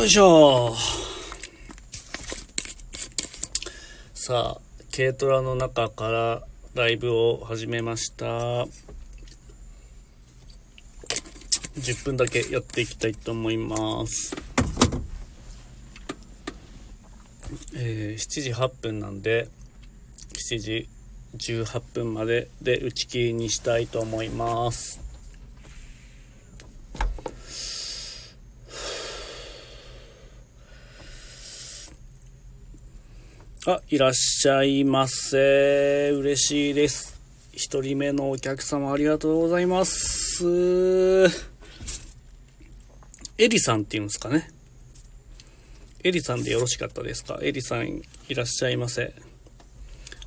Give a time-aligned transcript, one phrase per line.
[0.00, 0.74] よいしょ
[4.14, 4.60] さあ、
[4.96, 6.42] 軽トラの中から
[6.74, 8.24] ライブを始めました。
[11.76, 14.34] 10分だけやっていきたいと思います。
[17.76, 19.48] えー7時8分なんで、
[20.32, 20.88] 7時
[21.36, 25.09] 18分までで打ち切りにしたいと思います。
[33.66, 36.12] あ、いらっしゃいませ。
[36.14, 37.20] 嬉しいです。
[37.52, 41.26] 一人目のお客様ありがとうございます。
[43.36, 44.48] エリさんっていうんですかね。
[46.02, 47.38] エリさんでよろしかったですか？
[47.42, 49.12] エリさんいらっしゃいませ。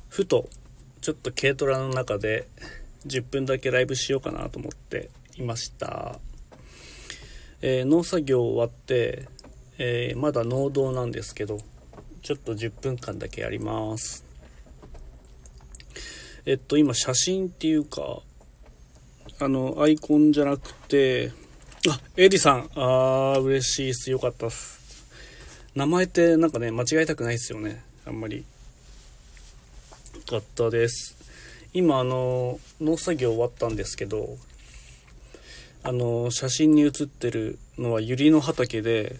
[0.08, 0.48] ふと、
[1.00, 2.46] ちょっと軽トラの中で
[3.08, 6.20] 10分だけライブしようかなと思っていました。
[7.62, 9.26] えー農作業終わって、
[9.78, 11.58] えーまだ農道なんですけど、
[12.24, 14.24] ちょっと10分間だけやります。
[16.46, 18.22] えっと、今写真っていうか、
[19.40, 21.32] あの、アイコンじゃなくて、
[21.86, 24.10] あ、エリさん、あー、嬉しいっす。
[24.10, 25.06] よかったっす。
[25.74, 27.84] 名前ってなんかね、間違えたくないっすよね。
[28.06, 28.38] あんまり。
[28.38, 28.44] よ
[30.26, 31.18] かったです。
[31.74, 34.38] 今、あの、農作業終わったんですけど、
[35.82, 39.16] あの、写真に写ってるのはユリの畑で、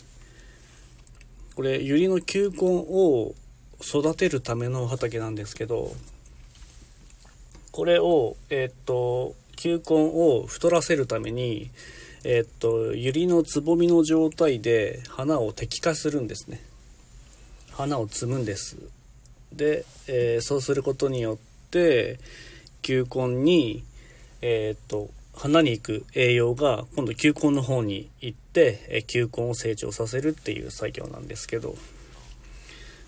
[1.54, 3.34] これユリの球根を
[3.80, 5.92] 育てるための畑なんですけど
[7.70, 11.70] これをえっと球根を太らせるために
[12.24, 16.60] えっとユリのつぼみの状態で花を摘化するんですね。
[17.72, 18.76] 花を摘むんです。
[19.52, 21.36] で、えーそうすることによっ
[21.70, 22.18] て
[22.82, 23.84] 球根に
[24.40, 31.76] えっと花に行く栄養が今度球根の方に行ってえー球根を成長させるっていう作業なんですけど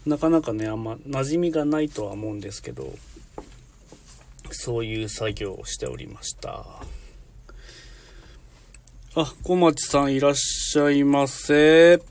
[0.04, 2.92] なかなかねあんま馴染みがないとは思うんですけど
[4.50, 6.64] そういう作業をしておりました。
[9.18, 12.02] あ小町さんいらっしゃいませ。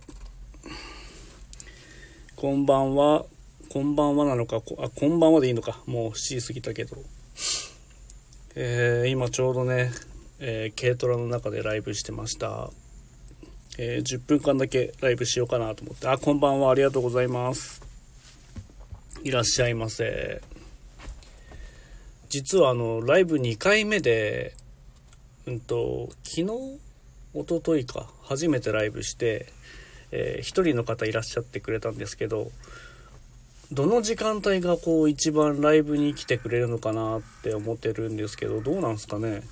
[2.35, 3.25] こんばんは。
[3.69, 4.59] こんばんはなのか。
[4.59, 5.81] こあこんばんはでいいのか。
[5.85, 6.97] もう7時過ぎたけど。
[8.55, 9.91] えー今ちょうどね、
[10.39, 12.71] えー軽トラの中でライブしてました、
[13.77, 16.07] えー10分間だけライブしようかなと思って。
[16.07, 16.71] あこんばんは。
[16.71, 17.81] ありがとうございます。
[19.23, 20.41] いらっしゃいませ。
[22.29, 24.53] 実はあのライブ2回目で
[25.45, 26.43] うんと昨日
[27.33, 28.09] 一昨日か。
[28.23, 29.47] 初めてライブして、
[30.11, 32.51] え1人の方いらっしゃってくれたんですけど
[33.71, 39.43] どの時間帯がこう一番ライブに来てくれるのかなって思ってるんですけどどうなんすかね。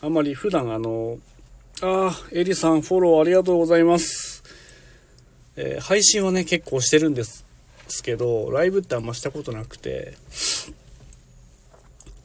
[0.00, 1.18] あんまり普段あの
[1.82, 4.42] あーエリさんフォローありがとうございます、
[5.56, 7.44] えー配信はね結構してるんです
[7.84, 10.14] ですけどライブってあんましたことなくて。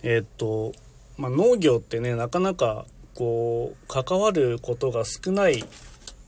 [0.08, 0.72] えーっと、
[1.18, 2.86] まあ、農業ってねなかなか
[3.16, 5.66] こう関わることが少ない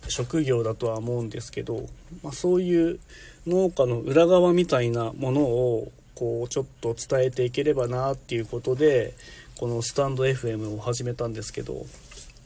[0.07, 1.85] 職業だとは思うんですけど、
[2.23, 2.99] まあ、そういう
[3.45, 9.13] 農家の裏側みたいなものをこうちょっと伝えていければなっていうことで
[9.59, 11.85] このスタンド FM を始めたんですけど。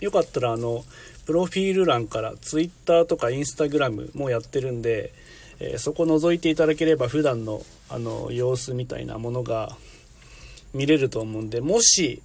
[0.01, 0.83] よかったらあの
[1.25, 5.13] プロフィール欄から Twitter とか Instagram もやってるんで、
[5.59, 9.77] えーそこ覗いていただければ普段のあの様子みたいなものが
[10.73, 12.21] 見れると思うんでもし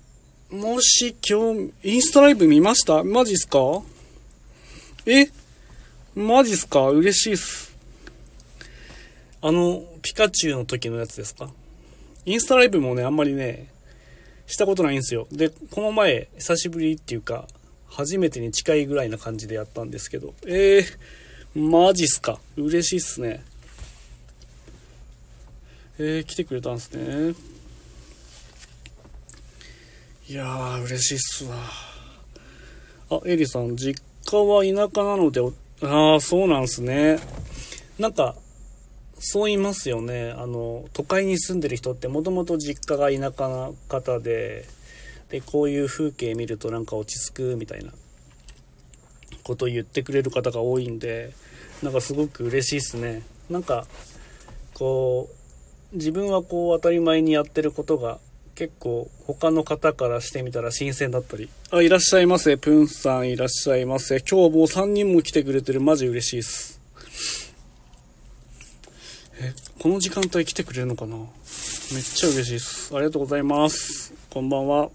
[0.50, 3.02] もし今日インスタライブ見ました？
[3.02, 3.82] マジっすか？
[5.04, 5.28] え？
[6.14, 6.88] マジっすか？
[6.88, 7.76] 嬉しいっす。
[9.42, 11.50] あの、ピカチュウの時のやつですか？
[12.24, 13.68] インスタライブもね、あんまりね、
[14.46, 15.26] したことないんですよ。
[15.32, 17.48] で、この前、久しぶりっていうか、
[17.96, 20.86] 初めてに近いぐらいな感じでやったんですけど、えー、
[21.58, 23.42] マジっすか嬉しいっすね。
[25.98, 27.34] えー、来てくれたんすね。
[30.28, 31.56] いやー、嬉しいっすわ。
[33.12, 35.40] あ、エリさん、実家は田舎なので、
[35.80, 37.18] ああ、そうなんすね。
[37.98, 38.34] なんか、
[39.18, 40.34] そう言いますよね。
[40.36, 44.66] あの、都会に住んでる人ってもともと実家が田舎な方で、
[45.30, 47.92] で、こういう風景見るとなんか落ち着くみたいな
[49.42, 51.32] ことを言ってくれる方が多いんで、
[51.82, 53.22] なんかすごく嬉しいっすね。
[53.50, 53.86] なんか、
[54.74, 55.28] こ
[55.92, 58.18] う、自分はこう当たり前にやってることが
[58.54, 61.48] 結構他の方からしてみたら新鮮だったり。
[61.70, 62.56] あ、いらっしゃいませ。
[62.56, 64.20] プンさんいらっしゃいませ。
[64.20, 65.80] 今日もう3人も来てくれてる。
[65.80, 66.80] マジ嬉しいっす。
[69.38, 71.16] え、この時間帯来てくれるのかな？
[71.16, 71.26] めっ
[72.02, 72.96] ちゃ嬉しいっす。
[72.96, 74.12] ありがとうございます。
[74.36, 74.90] こんばんは。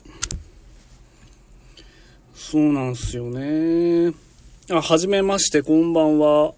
[2.36, 4.14] そうなんすよね。
[4.70, 6.54] あ、はじめまして、こんばんは。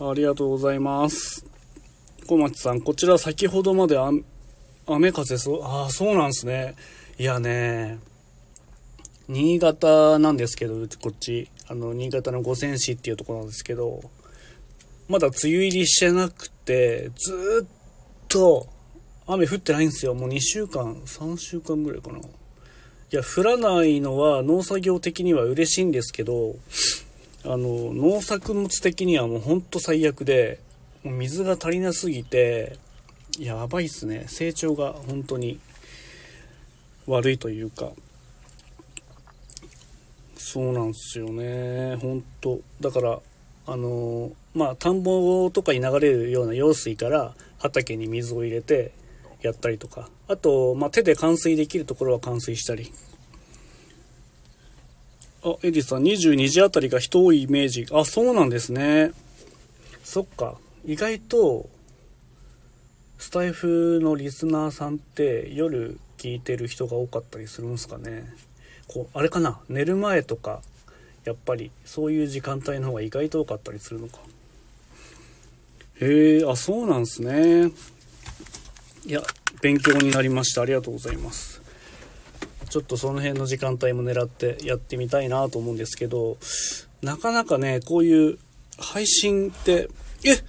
[0.00, 1.44] ありがとうございます。
[2.26, 4.22] 小町さん、こちら先ほどまで雨
[4.86, 6.74] 雨風そう、ああ、そうなんすね。
[7.18, 7.98] いやね、
[9.28, 14.00] 新潟なんですけど、こっち、あの、新潟の五泉市っていうところなんですけど、
[15.06, 18.74] まだ梅雨入りしてなくて、ずっと
[19.26, 20.14] 雨降ってないんですよ。
[20.14, 22.18] もう2週間、3週間ぐらいかな。
[22.18, 22.22] い
[23.10, 26.54] や、降らないのは農作業的には嬉しいんですけど、
[27.44, 30.60] あの、農作物的にはもうほんと最悪で、
[31.02, 32.78] もう水が足りなすぎて、
[33.38, 34.24] やばいっすね。
[34.28, 35.58] 成長が本当に
[37.06, 37.90] 悪いというか。
[40.36, 41.96] そうなんですよね。
[41.96, 43.20] 本当だから、
[43.66, 48.92] あの、まあ、田んぼとかに流れるような用水から畑に水を入れて
[49.42, 50.08] やったりとか。
[50.28, 52.92] あと、まあ、手で冠水できるところは冠水したり。
[55.42, 57.86] あ、エディさん、22時あたりが人多いイメージ。
[57.92, 59.12] あ、そうなんですね。
[60.02, 60.56] そっか。
[60.84, 61.68] 意外と、
[63.18, 68.32] スタイフのリスナーさんって夜聞いてる人が多かったりするんすかね。
[68.88, 69.60] こう、あれかな。
[69.68, 70.62] 寝る前とか、
[71.24, 74.18] やっぱりそういう時間帯の方が意外と多かったりするのか。
[76.00, 77.70] へえ、あ、そうなんすね。
[79.06, 79.22] いや、
[79.62, 80.62] 勉強になりました。
[80.62, 81.62] ありがとうございます。
[82.70, 86.38] ちょっとその辺の時間帯も狙ってやってみたいなと思うんですけど、
[87.02, 88.38] なかなかね、こういう
[88.78, 89.88] 配信って、
[90.24, 90.42] え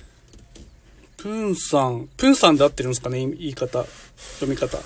[1.17, 3.85] プンさん、プンさんで合ってるんですかね言い方、
[4.39, 4.79] 読み方。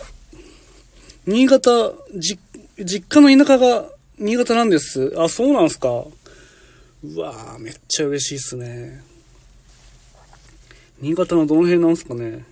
[1.25, 2.37] 新潟、じ、
[2.77, 3.85] 実家の田舎が
[4.19, 5.13] 新潟なんです。
[5.17, 5.87] あ、そうなんすか。
[7.03, 9.01] うわーめっちゃ嬉しいっすね。
[10.99, 12.50] 新潟のどの辺なんすかね。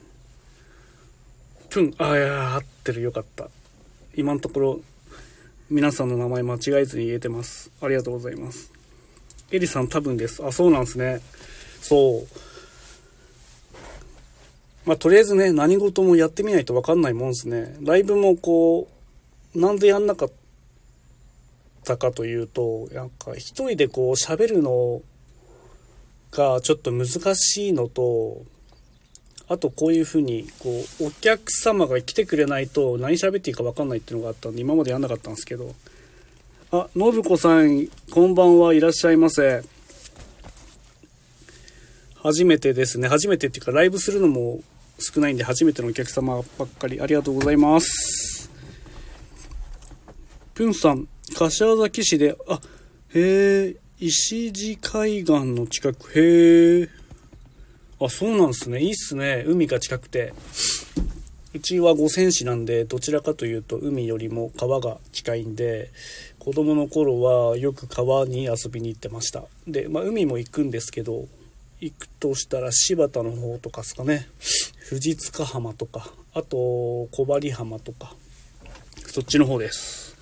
[1.69, 3.48] プン、あ、いや、合ってる、よかった。
[4.16, 4.80] 今のところ、
[5.69, 7.69] 皆さんの名前間違えずに言えてます。
[7.80, 8.71] ありがとうございます。
[9.51, 10.44] エリさん多分です。
[10.44, 11.21] あ、そうなんですね。
[11.81, 12.27] そう。
[14.86, 17.75] まあ、とりあえずね、何事もやってみないと分かんないもんですね。
[17.81, 18.88] ライブもこ
[19.56, 20.31] う、なんでやんなかっ
[21.83, 25.04] たかというと、なんか一人でこう喋るの
[26.31, 28.44] がちょっと難しいのと、
[29.50, 30.69] あとこういうふうに、こ
[31.01, 35.74] う、お客様が来てくれないと何喋っていいか分かんないっていうのがあったんで、今までやんなかったんですけど。
[36.72, 39.63] あ、信子さん、こんばんはいらっしゃいませ。
[42.13, 43.07] 初めてですね。
[43.07, 44.60] 初めてっていうか、ライブするのも
[45.00, 48.52] 少ないんで、初めてのお客様ばっかりありがとうございます。
[50.54, 52.62] プンさん、柏崎市で、あ、
[53.16, 56.99] へえ、石地海岸の近く、へえ。
[58.01, 58.80] あ、そうなんすね。
[58.81, 59.44] いいっすね。
[59.46, 60.34] 海が近くて。
[61.54, 65.90] うちは五泉市なんで、どちらかというと海よりも川が近いんで、
[66.38, 69.44] 子供の頃はよく川に遊びに行ってました。
[69.68, 71.25] で、まあ海も行くんですけど、
[71.81, 74.28] 行くとしたら柴田の方とかですかね。
[74.78, 76.57] 藤塚浜とか、あと
[77.12, 78.16] 小針浜とか、
[79.07, 80.16] そっちの方です。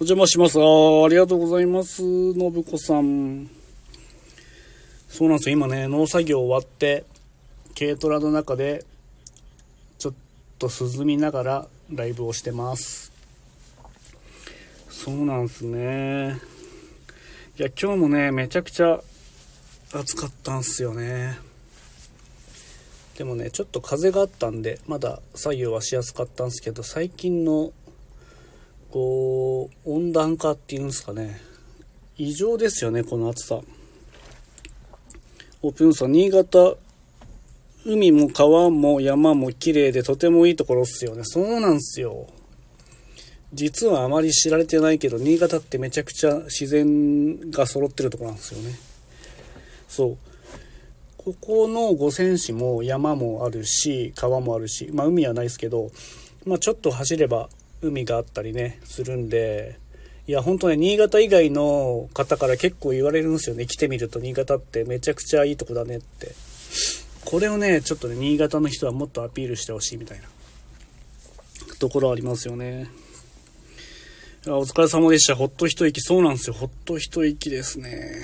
[0.00, 0.58] お邪魔します。
[0.58, 2.02] あありがとうございます。
[2.02, 3.48] 信子さん。
[5.08, 5.56] そうなんですよ。
[5.56, 7.04] 今ね、農作業終わって、
[7.78, 8.84] 軽トラの中で、
[9.98, 10.14] ちょっ
[10.58, 13.12] と涼みながらライブをしてます。
[14.88, 16.40] そうなんすね。
[17.58, 19.02] いや、今日もね、めちゃくちゃ
[19.92, 21.38] 暑かったんすよね。
[23.16, 27.72] でもね、ちょっと風があったんで、まだ作業はしやすかったんですけど、最近の、
[28.90, 31.40] こう、温暖化っていうんですかね。
[32.16, 33.60] 異常ですよね、この暑さ。
[35.62, 36.76] オープンさん、新潟、
[37.84, 41.22] 海も川も山も綺麗でとてもいいところっすよね。
[41.24, 42.26] そうなんすよ。
[43.52, 48.74] 実はあまり知られてないけど、新潟ってめちゃくちゃ自然が揃ってるとこなんですよね。
[49.88, 50.16] そう。
[51.18, 55.90] ここの五泉市も山もあるし、川もあるし、まあ海はないですけど、
[56.46, 57.48] まあちょっと走れば
[57.82, 59.78] 海があったりね、するんで、
[60.26, 63.66] いや、本当ね、新潟以外の方から結構言われるんですよね。
[63.66, 66.32] 来てみると新潟ってめちゃくちゃいいとこだねって。
[67.24, 70.24] これをね、ちょっとね、新潟の人はもっとアピールしてほしいみたいな
[71.78, 72.88] ところありますよね。
[74.46, 75.36] お疲れ様でした。
[75.36, 76.00] ほっと一息。
[76.00, 76.54] そうなんですよ。
[76.54, 78.22] ほっと一息ですね。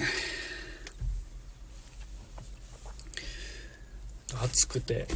[4.42, 5.06] 暑くて、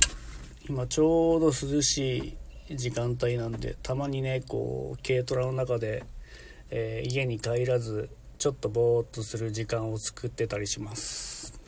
[0.69, 2.37] 今ちょうど涼し
[2.69, 6.05] い時間帯なんで、たまにね、こう、軽トラの中で、
[6.71, 8.09] えー家に帰らず、
[8.39, 11.61] ちょっとぼーっとする時間を作ってたりします。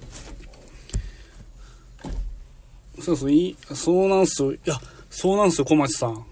[3.00, 4.52] そうそう、いい、そうなんすよ。
[4.52, 4.78] いや、
[5.10, 6.24] そうなんすよ、小町さん。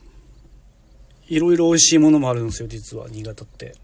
[1.28, 3.74] いろいろ美味しいものもあるんですよ、実は、新潟って。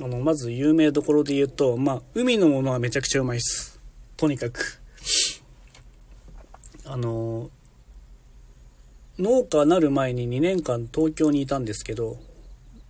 [0.00, 3.80] あの、まず有名どころで言うと、まあ、海のものはめちゃくちゃうまいっす。
[4.16, 4.80] とにかく。
[6.84, 7.50] あの、
[9.18, 12.18] 農家なる前に2年間東京にいたんですけど、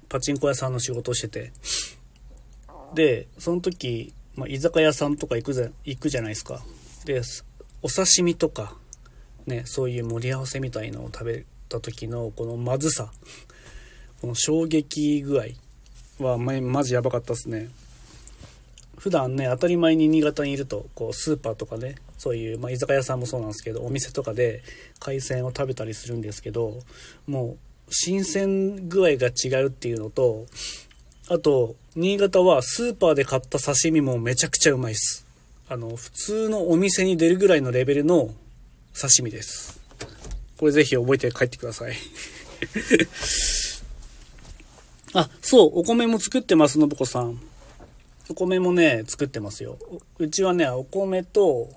[0.08, 1.52] パチンコ屋さんの仕事をしてて。
[2.94, 6.62] で、その時、まあ、居酒屋さんとか行くじゃ行くじゃないですか。
[7.04, 7.22] で、
[7.82, 8.75] お刺身とか、
[9.46, 13.10] ね、そういう盛り合わせみたいのを食べた時のこのまずさ、
[14.20, 15.46] この衝撃具合
[16.22, 17.70] は、ま、マジやばかったっすね。
[18.99, 24.62] 普段ね、当たり前に新潟にいると、こう、スーパーとかね、そういう、まあ、居酒屋さんもそうなんですけど、お店とかで
[24.99, 26.78] 海鮮を食べたりするんですけど、
[27.26, 27.56] も
[27.88, 30.44] う、新鮮具合が違うっていうのと、
[31.30, 35.26] あと、新潟はスーパーで買った刺身もめちゃくちゃうまいっす。
[35.72, 38.34] あの、普通のお店に出るぐらいのレベルの
[38.92, 39.80] 刺身です。
[40.58, 41.94] これぜひ覚えて帰ってください。
[45.14, 47.40] あ、そう、お米も作ってます、信子さん。
[48.28, 49.78] お米もね、作ってますよ。
[50.18, 51.70] うちはね、お米と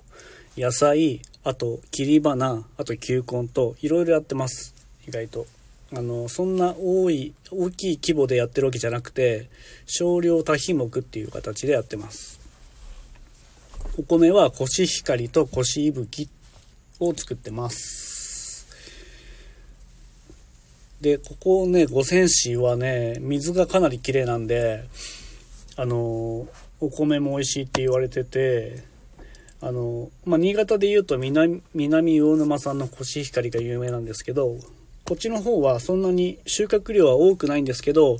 [0.56, 4.74] 野菜、あと切り花、あと球根といろいろやってます。
[5.06, 5.46] 意外と。
[5.92, 9.48] あの、そんな多い、大きい規模でやってるわけじゃなくて、
[9.86, 12.42] 少量多品目っていう形でやってます。
[13.98, 16.28] お米はコシヒカリとコシイブキ
[17.00, 18.66] を作ってます。
[21.00, 24.84] で、ここね、五泉市はね、水がかなり綺麗なんで、
[25.76, 25.96] あの
[26.80, 28.84] お米も美味しいって言われてて
[29.60, 34.56] あの、まあ、新潟で言うと南南魚沼産のコシヒカリが有名なんですけど
[35.04, 38.18] こっちの方はそんなに収穫量は多くないんですけど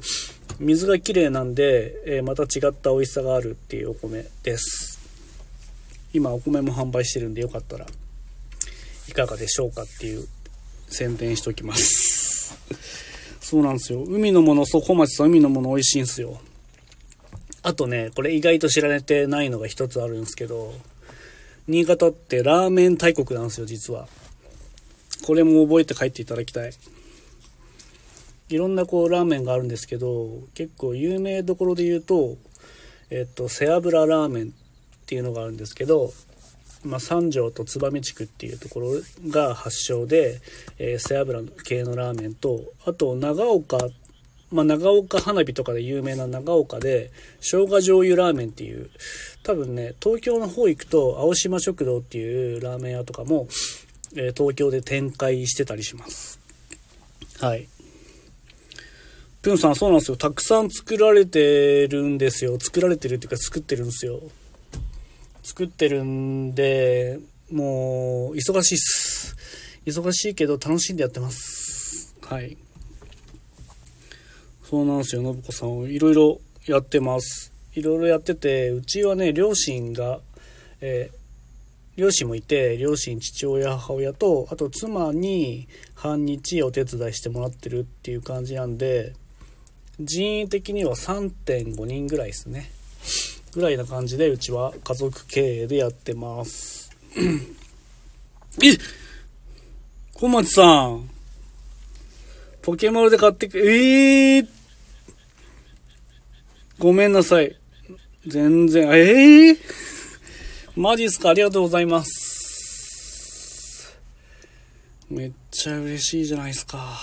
[0.58, 5.00] 水がきれいなんで、えー、また違った美味しさがあるっていうお米です
[6.14, 7.86] 今お米も販売してるんでよかったら
[9.08, 10.26] いかがでしょうかっていう
[10.88, 12.56] 宣伝しておきます
[13.40, 16.40] そうなんですよ海のものそう小町さん海のもの美味しいんですよ
[17.66, 20.74] あとね、これ意外と知られてないのが一つあるんですけど、
[21.66, 24.06] 新潟ってラーメン大国なんですよ、実は。
[25.26, 26.72] これも覚えて帰っていただきたい。
[28.50, 32.36] いろんなこうラーメンがあるんですけど、結構有名どころで言うと、
[33.08, 34.52] えっと、背脂ラーメン
[35.04, 36.12] っていうのがあるんですけど、
[36.82, 38.90] まあ、三条と燕地区っていうところ
[39.28, 40.40] が発祥で、
[40.78, 43.78] えー、背脂系のラーメンと、あと長岡
[44.52, 48.88] まあ、長岡花火とかで有名な長岡で、生姜醤油ラーメンっていう、
[49.42, 53.48] 多分ね、東京の方行くと、青島食堂っていうラーメン屋とかも、
[54.14, 56.38] えー、東京で展開してたりします。
[57.40, 57.66] はい。
[59.42, 60.16] ぴょんさん、そうなんですよ。
[60.16, 62.56] たくさん作られてるんですよ。
[62.60, 64.20] 作られてるっていうか作ってるんですよ。
[65.44, 67.20] 作ってるんで、
[67.52, 69.36] もう、忙しいっす。
[69.84, 72.16] 忙しいけど楽しんでやってます。
[72.22, 72.56] はい。
[74.64, 75.82] そうなんですよ、信子さん。
[75.82, 77.52] いろいろやってます。
[77.74, 80.20] いろいろやってて、うちはね、両親が、
[80.80, 89.12] えー、両親もいて、両親、父親、母親と、あと妻に半日お手伝いしてもらってるっていう感じなんで、
[90.00, 92.70] 人員的には3.5人ぐらいですね。
[93.54, 96.90] ぐらいな感じで、うちは家族経営でやってます。
[98.62, 98.76] え
[100.14, 101.10] 小松さん。
[102.62, 104.48] ポケモンで買ってく、ええー、
[106.78, 107.54] ごめんなさい。
[108.26, 109.58] 全然、ええー、
[110.74, 111.28] マジっすか？
[111.30, 113.94] ありがとうございます。
[115.10, 116.98] めっちゃ嬉しいじゃないですか。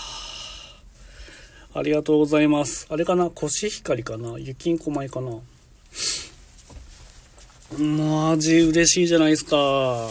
[1.74, 2.86] ありがとうございます。
[2.90, 3.30] あれかな？
[3.30, 4.38] コシヒカリかな？
[4.38, 5.38] 雪んこ米かな？
[7.78, 10.10] マジ嬉しいじゃないですか。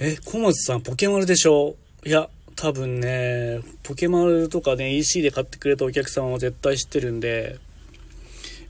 [0.00, 1.76] え、小松さん、ポケモンでしょ？
[2.04, 7.58] いや、多分ね、ポケマルとかね、EC で買ってくれたお客様は絶対知ってるんで、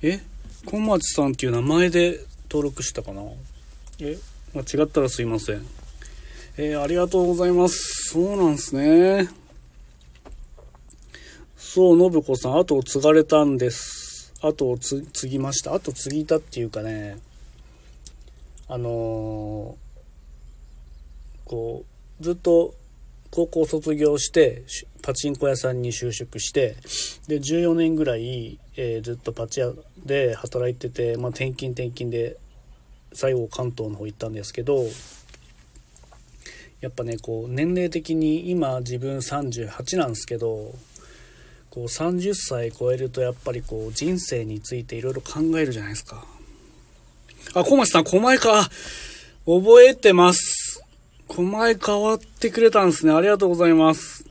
[0.00, 0.20] え
[0.64, 3.22] 小松さんっていう名前で登録したかな？
[4.00, 4.16] え
[4.54, 5.66] 間違ったらすいません。
[6.56, 8.10] えー、ありがとうございます。
[8.10, 9.28] そうなんですね。
[11.56, 13.97] そう、信子さん、後を継がれたんです。
[14.40, 15.74] 後を継ぎました。
[15.74, 17.18] 後継ぎたっていうかね、
[18.68, 21.84] あのー、こ
[22.20, 22.74] う、ずっと
[23.30, 24.62] 高校卒業して
[25.02, 26.76] パチンコ屋さんに就職して
[27.28, 29.72] で14年ぐらい、えー、ずっとパチ屋
[30.04, 32.36] で働いてて、まあ、転勤転勤で
[33.12, 34.84] 最後関東の方行ったんですけど
[36.80, 40.72] やっぱねこう年齢的に今自分38なんですけど
[41.70, 46.24] こう30歳超えるとやっぱりこう人生についていろいろ考えるじゃないですか
[47.54, 48.68] あ小松さん狛江か
[49.46, 50.68] 覚えてます
[51.28, 53.12] 狛江変わってくれたんですね。
[53.12, 54.24] ありがとうございます。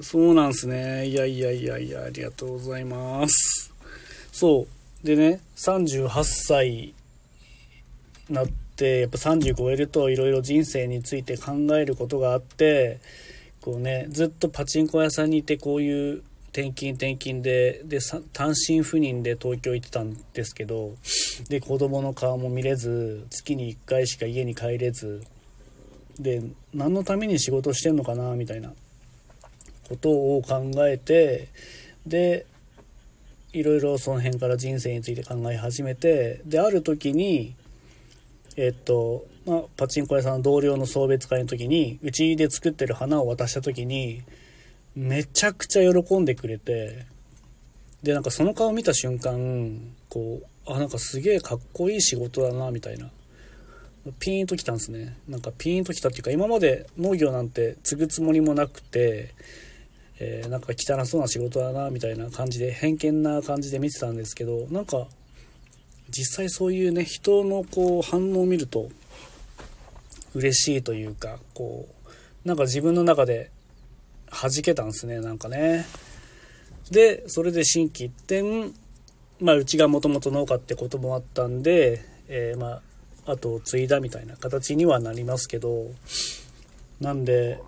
[0.00, 1.06] そうなんですね。
[1.06, 3.72] いやいやいやいや、ありがとうございます。
[4.32, 4.66] そ
[5.02, 5.06] う。
[5.06, 6.94] でね、38歳
[8.30, 13.00] なってやっぱ30超えるといろいろ人生について考えることがあって
[13.60, 18.00] こうねずっとパチンコ屋さんにいてこういう転勤転勤でで
[18.32, 20.94] 単身赴任で東京行ってたんですけど
[21.48, 25.22] で子供の顔も見れず月に1回しか家に帰れず
[26.18, 26.42] で
[26.74, 28.72] 何のために仕事してんのかなみたいな
[29.88, 31.48] ことを考えて
[32.06, 32.46] で
[33.52, 37.54] いろいろその辺から人生について考え始めてである時に
[38.56, 44.22] えっと、まあ、パチンコ屋さんの同僚の送別会の時にうちで作ってる花を渡した時に
[44.94, 47.06] めちゃくちゃ喜んでくれて
[48.02, 53.10] でなんかその顔見た瞬間こうあなんかすげえかっこいい仕事だなみたいな。
[54.18, 55.18] ピーンときたんですね。
[55.28, 59.34] なんかピーンときたっていうか今まで農業なんて継ぐつもりもなくて、
[60.18, 65.06] えー、なんか汚そうな仕事だなみたいな感じで偏見な感じで見てたんですけどなんか
[66.10, 68.88] 実際そういうね人のこう反応を見ると
[70.34, 71.86] 嬉しいというかこ
[72.44, 73.50] うなんか自分の中で
[74.30, 75.86] 弾けたんですねなんかね。
[76.90, 78.72] でそれで心機一転
[79.40, 82.80] まあうちがもともと農家ってこともあったんで、えー、ま
[83.26, 85.86] あ後を継いだみたいな形にはなりますけど
[87.00, 87.60] なんで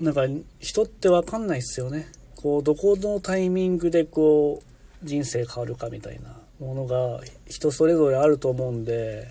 [0.00, 0.26] なんか
[0.60, 2.06] 人って分かんないっすよね。
[2.36, 6.35] こうどこのタイミングでこう人生変わるかみたいな。
[6.60, 9.28] ものが人それぞれあると思うんで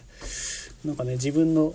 [0.83, 1.73] なんかね自分の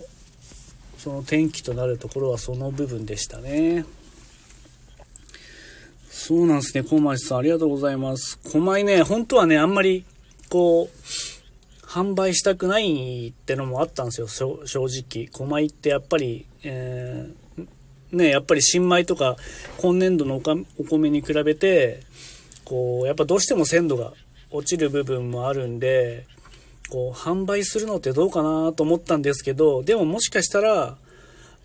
[0.97, 3.85] その転機となるところはその部分でしたね。
[6.09, 8.37] そうなんですね小町さんありがとうございます。
[8.37, 10.05] 狛江ね本当はねあんまり
[10.49, 15.27] こう販売したくないってのもあったんですよ正直。
[15.27, 17.67] 狛江ってやっぱり、えー、
[18.15, 19.35] ねやっぱり新米とか
[19.77, 22.01] 今年度のお米に比べて
[22.63, 24.13] こうやっぱどうしても鮮度が
[24.51, 26.25] 落ちる部分もあるんで、
[26.89, 30.97] こう、販売するのってどうかなと思ったんですけど、でももしかしたら、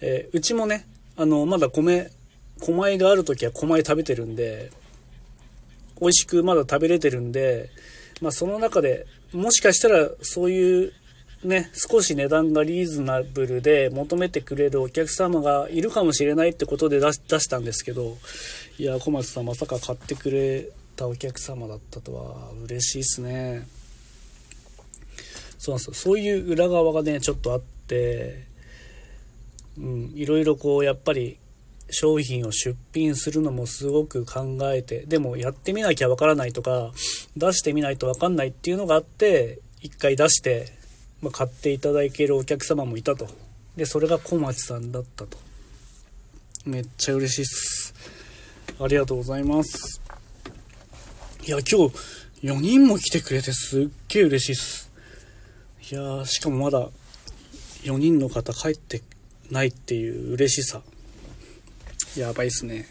[0.00, 2.10] えー、うちもね、あの、まだ米、
[2.60, 4.70] 米がある時は米食べてるんで、
[6.00, 7.70] 美味しくまだ食べれてるんで、
[8.20, 10.92] まあその中でもしかしたらそういう
[11.44, 18.16] ね、少し値段がリーズナブルで求めてくれるお客様がいるかもしれないってことで出したんですけど、
[18.78, 23.66] いや、小松さんまさか買ってくれたお客様だったとは嬉しいですね。
[25.58, 25.94] そうなんですよ。
[25.94, 28.46] そういう裏側がねちょっとあって
[29.78, 31.38] うんいろいろこうやっぱり
[31.90, 36.90] 商品を出品するのもすごく考えてでもやってみなきゃわからないとか
[37.36, 40.66] 出してみないとわかんないっていうのがあって一回出して、
[41.22, 43.28] まあ、買っていただけるお客様もいたと。
[43.76, 45.38] でそれが小町さんだったと。
[46.64, 47.94] めっちゃ嬉しいっす。
[48.80, 50.05] ありがとうございます。
[51.46, 51.94] いや、今日
[52.42, 54.90] 4人も来てくれてすっげえ嬉しいっす。
[55.92, 56.88] いやーしかもまだ
[57.84, 59.00] 4人の方帰って
[59.52, 60.82] ないっていう嬉しさ。
[62.16, 62.88] やばいっすね。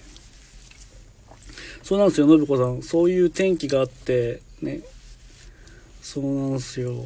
[1.84, 2.82] そうなんですよ、信子さん。
[2.82, 4.80] そういう天気があって、ね。
[6.02, 7.04] そうなんですよ。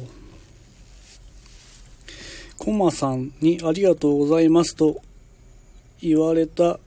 [2.58, 5.02] コマさんにありがとうございますと
[6.00, 6.78] 言われた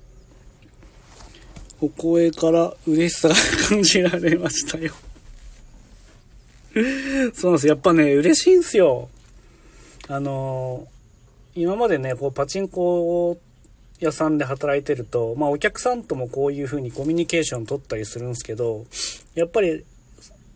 [1.83, 3.35] お声から嬉しさが
[3.67, 4.93] 感じられましたよ
[7.33, 7.67] そうなんです。
[7.67, 9.09] やっぱね、嬉しいんすよ。
[10.07, 13.37] あのー、今までね、こう、パチンコ
[13.99, 18.85] 屋さんで働いてると、まあ、お客さんともこういう風にコミュニケーション取ったりするんですけど、
[19.35, 19.83] やっぱり、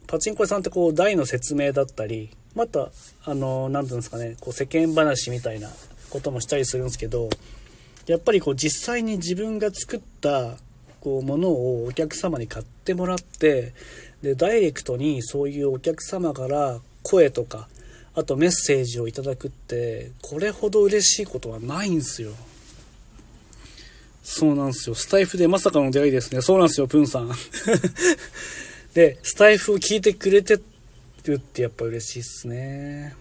[0.08, 2.90] パチンコ屋さんってこう、台の説明だったり、また、
[3.26, 5.70] あのー、なんていうんですかね、こう、世間話みたいな
[6.10, 7.30] こともしたりするんですけど、
[8.08, 10.58] やっぱりこう、実際に自分が作った
[11.02, 13.74] こう物をお客様に買ってもらって
[14.22, 17.68] でダイレクトにそういうお客様から声とか
[18.16, 22.32] あとメッセージをいただくってこれほど嬉しいことはないんすよ。
[24.24, 24.96] そうなんですよ。
[24.96, 26.42] スタイフでまさかの出会いですね。
[26.42, 27.32] そうなんですよプンさん。
[28.94, 30.60] でスタイフを聞いてくれて
[31.26, 33.16] るってやっぱ嬉しいっすね。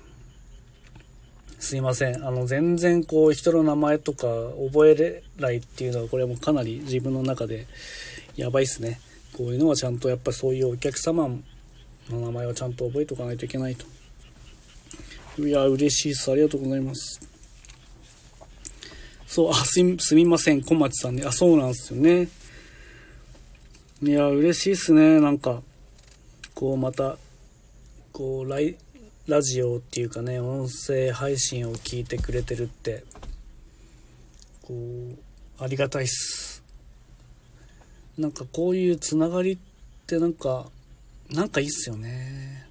[1.66, 2.24] すいません。
[2.24, 4.26] あの、全然こう、人の名前とか
[4.72, 7.66] 覚えれないっていうのは、これもかなり自分の中で
[8.36, 9.00] やばいっすね。
[9.36, 11.28] こういうのはちゃんとやっぱそういうお客様
[12.08, 13.84] の名前をちゃんと覚えておかないといけないと。
[15.42, 16.30] いや、嬉しいっす。
[16.30, 17.20] ありがとうございます。
[19.26, 20.62] そう、あ、すすみません。
[20.62, 21.24] 小町さんね。
[21.26, 22.28] あ、そうなんですよね。
[24.02, 25.20] いや、嬉しいっすね。
[25.20, 25.62] なんか、
[26.54, 27.18] こう、また、
[28.12, 28.76] こう、来、
[29.28, 33.04] ラジオっていうかね音声配信を聞いてくれてるって
[34.62, 36.62] こうありがたいっす。
[38.18, 39.58] なんかこういうつながりっ
[40.06, 40.66] てなんか
[41.30, 42.66] なんかいいっすよね。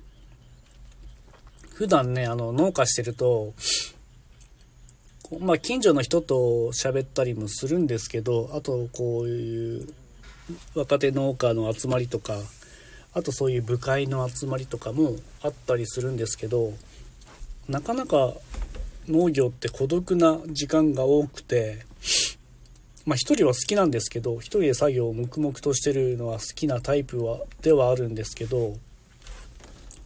[1.73, 3.53] 普段ねあの農家してると
[5.39, 6.35] まあ、近所の人と
[6.71, 9.87] 喋ったりもするんですけど、あと、こういう
[10.75, 12.37] 若手農家の集まりとか、
[13.15, 16.73] あとそういう部会の集まりとかもあったりするんですけど、
[17.67, 18.33] なかなか
[19.07, 21.85] 農業って孤独な時間が多くて、
[23.05, 28.75] まあ一人は好きなんですけど、一人で作業を黙々としてるのは好きなタイプは、ではあるんですけど、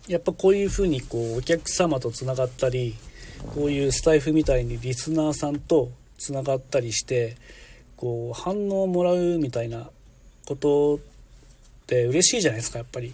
[0.08, 2.96] やっぱこういうふうにこうお客様とつながったり、
[3.56, 7.38] こういうスタイフみたいにリスナーさんとつながったりして、
[7.98, 9.90] こう反応をもらうみたいな
[10.46, 11.00] こと
[11.90, 13.14] って嬉しいじゃないですか、やっぱり。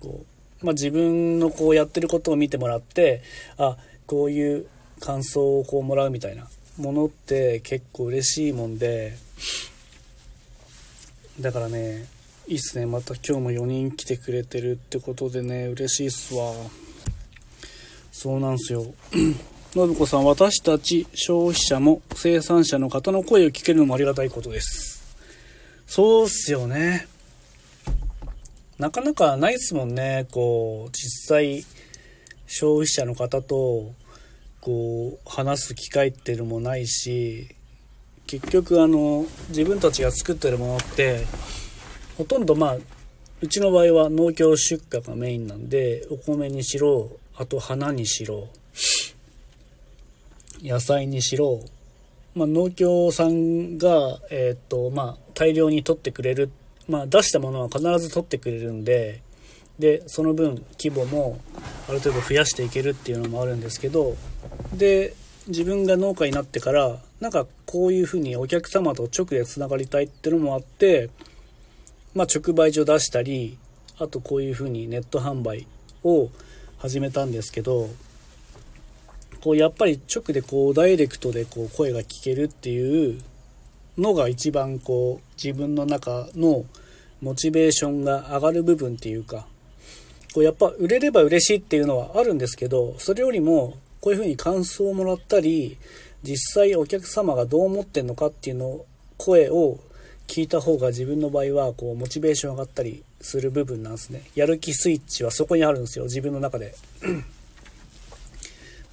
[0.00, 0.24] こ
[0.62, 0.64] う。
[0.64, 3.22] まあ、自分のこうやってることを見てもらって、
[3.58, 3.76] あ、
[4.06, 4.66] こういう
[5.00, 6.48] 感想をこうもらうみたいな。
[6.78, 9.12] ものって結構嬉しいもんで
[11.40, 12.06] だからね
[12.48, 12.86] いいっすね。
[12.86, 16.52] また今日も4人来てくれてるってことでね嬉しいっすわ。
[18.10, 18.84] そうなんすよ。
[19.72, 25.16] 信子さん私たち消費者も生産者の方の声を聞けるのもありがたいことです。
[25.86, 27.06] そうっすよね
[28.78, 30.26] なかなかないっすもんね。
[30.32, 31.64] こう実際
[32.46, 33.92] 消費者の方と
[34.60, 37.48] こう話す機会っていうのもないし
[38.26, 41.26] 結局あの自分たちが作ってるものって
[42.16, 42.76] ほとんどまあ
[43.40, 48.48] うちの場合は農協出荷がメインなんでお米にしろあと花にしろ
[50.62, 51.60] 野菜にしろ、
[52.36, 56.48] まあ、農協さんが、えっ、とまあ、大量に取ってくれるっ、
[56.88, 59.22] まあ、出したものは必ず取ってくれるんで
[59.78, 61.40] でその分規模も
[61.88, 64.16] ある程度増やしていけるっていうのもあるんですけど
[64.74, 65.14] で
[65.48, 71.10] 自分が農家になってからなんかこういうふうにお客様と直でつながりたいっていうのもあって、
[72.14, 73.58] まあ、直売所出したり
[73.98, 75.66] あとこういうふうにネット販売
[76.04, 76.28] を
[76.78, 77.88] 始めたんですけど
[79.40, 83.20] こうやっぱり直でこうダイレクトでこう声が聞けるっていう
[83.98, 86.64] のが一番こう自分の中の
[87.20, 89.46] モチベーションが上がる部分っていうか
[90.34, 95.76] こうやっぱ売れれば嬉しいっていうのはあるんですけどそれよりもこういうふうに感想をもらったり
[96.22, 98.84] 実際お客様がどう思ってんのかっていうの
[99.18, 99.78] 声を
[100.26, 104.22] 聞いた方が自分の場合はこうモチベーション上がったりする部分なんですね。
[104.34, 106.74] やる気スイッチはそこにあるんですよ自分の中で。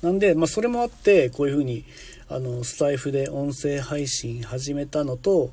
[0.01, 1.83] なんで、まあ、それもあってこういうふうに
[2.29, 5.51] あのスタイフで音声配信始めたのと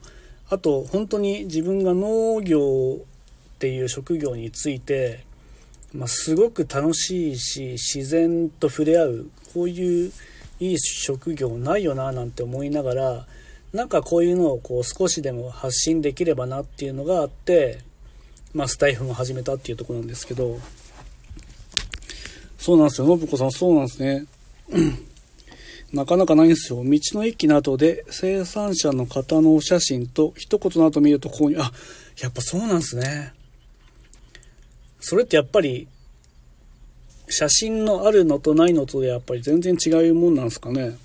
[0.49, 5.27] あと本当に自分が農業っていう職業について
[5.97, 10.13] まあ、すごく楽しいし自然と触れ合うこういう
[10.61, 13.27] いい職業ないよななんて思いながら
[13.73, 17.81] なんかこういうのをこう少しでも発信できればなっていうのがあって、
[18.55, 20.59] まあ、スタイフも始めたっていうとこなんですけど。
[22.59, 23.07] そうなんですよ。
[23.19, 24.27] 信子さんそうなんですね。
[25.97, 26.85] なかなかないんですよ。
[26.85, 31.73] 道の駅などで生産者の方のお写真と一言の後見るとここにあ
[32.21, 33.33] やっぱそうなんですね。
[35.01, 35.89] それってやっぱり
[37.29, 40.99] 写真のあるのとないのとでやっぱり全然違うもんなんですかね。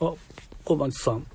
[0.00, 0.12] あ
[0.64, 1.26] 小町さん。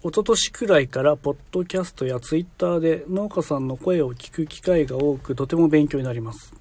[0.00, 6.57] 一昨年くらいからポッドキャストやツイッターで農家さんの声を聞く機会が多くとても勉強になります。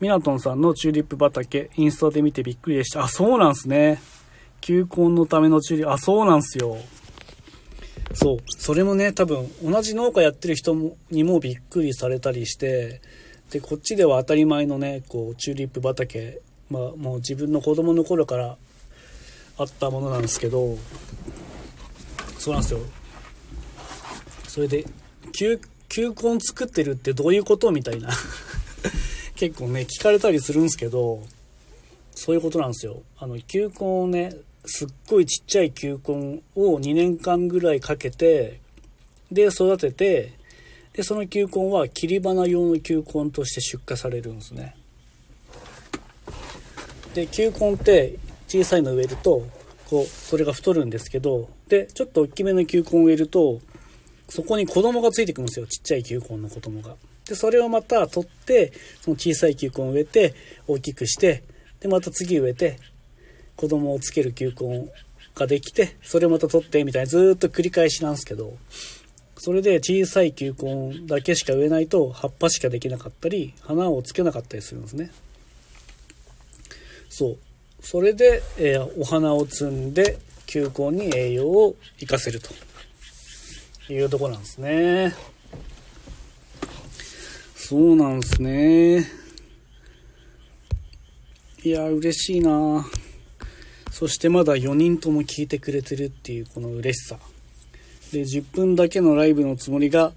[0.00, 3.04] ミナトンさんのチューリップ畑インスタで見てびっくりでした。
[3.04, 4.00] あそうなんすね。
[4.60, 5.92] 球根のためのチューリップ。
[5.92, 6.76] あそうなんすよ。
[8.14, 8.38] そう。
[8.58, 10.76] それもね、多分、同じ農家やってる人
[11.10, 13.00] にもびっくりされたりして、
[13.50, 18.56] で、こっちでは当たり前のね、こう、チューリップ畑、まあ、もう自分の子供の頃から
[19.58, 20.76] あったものなんですけど、
[22.38, 22.80] そうなんですよ。
[24.46, 24.84] それで、
[25.32, 27.70] 球、球根作ってるってどういうこと？
[27.70, 28.10] みたいな。
[29.36, 31.22] 結構ね、聞かれたりするんですけど、
[32.14, 33.02] そういうことなんですよ。
[33.18, 34.34] あの、球根をね、
[34.66, 38.60] すっごいちっちゃい球根を2年間ぐらいかけて
[39.30, 40.32] で育てて
[40.92, 44.76] でその球根は切り花用の球根として出荷されるんですね。
[47.14, 48.18] で球根って
[48.48, 49.46] 小さいの植えると
[49.88, 53.60] こうそれが太るんですけどでちょっと大きめの球根を植えると
[54.28, 55.66] そこに子供がついてくるんですよ。
[55.66, 56.96] ちっちゃい球根の子供が。
[57.28, 60.34] でそれをまた取ってその小さい球根を植えて
[60.66, 61.42] 大きくして
[61.80, 62.78] でまた次植えて
[63.56, 64.88] 子供をつける球根
[65.34, 68.56] ができて、それをまた取ってみたいなずっと繰り返しなんですけど、
[69.38, 75.10] それで小さい球根だけしか植えないと葉っぱしかできなかったり、花をつけなかったりするんですね。
[77.08, 77.38] そう。
[77.80, 85.14] それで、えー、お花を摘んで球根に栄養を活かせるというとこなんですね。
[87.58, 89.06] そうなんすね。
[91.64, 92.86] いや、嬉しいな
[93.90, 97.18] そしてまだ4人とも聞いてくれてるっていうこの嬉しさ。
[98.12, 100.12] で、10分だけのライブのつもりが、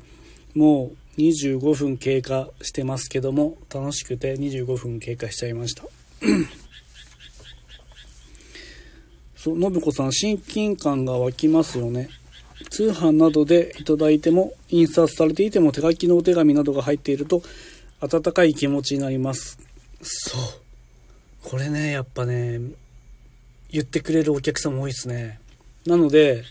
[0.53, 5.83] もう25分経過してますけども、楽しくて25分経過しちゃいました。
[9.37, 12.09] そう、信子さん、親近感が湧きますよね。
[12.69, 17.41] 通販などでいただいても、印刷されていても手書きのお手紙などが入っていると、
[18.01, 19.57] 温かい気持ちになります。
[20.01, 20.41] そう。
[21.43, 22.59] これね、やっぱね、
[23.71, 25.39] 言ってくれるお客さんも多いですね。
[25.85, 26.43] なので、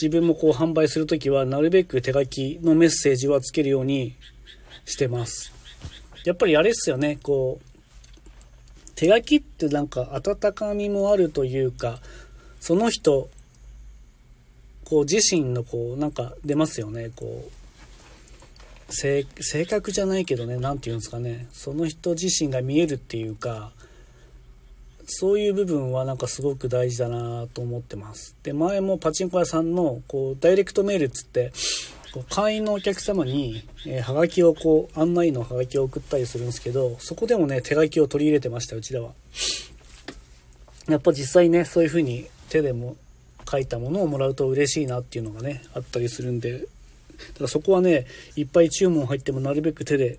[0.00, 4.14] 自分もこう販売するときは、なるべく手書きのメッセージはつけるように
[4.84, 5.52] してます。
[6.24, 12.00] やっぱりあれっすよね、こう、手書きってなんか温かみもあるというか、
[12.60, 13.30] その人、
[14.90, 17.60] こう自身のこう、なんか出ますよね、こう。
[18.92, 19.24] 性
[19.66, 23.70] 格じゃないけどね、何て言うんですかね、その人自身が見えるっていうか、
[25.06, 28.34] そういう部分はなんかすごく大事だなと思ってます。
[28.42, 31.52] で、前もパチンコ屋さんの、こう、ダイレクトメールっつって、
[32.12, 39.12] こう会員のお客様に、えー、はがきをこう、案内のはがきを送ったりするんですけど、そこでもね、手書きを取り入れてました、うちでは。
[40.88, 42.96] やっぱ実際ね、そういう風に手でも
[43.50, 46.66] 書いたものをもらうと嬉しいなっていうのがね、あったりするんで、だか
[47.40, 50.18] らそこはね、いっぱい注文入ってもなるべく手で、